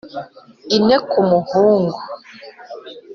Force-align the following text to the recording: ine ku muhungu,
ine 0.75 0.97
ku 1.09 1.19
muhungu, 1.29 1.99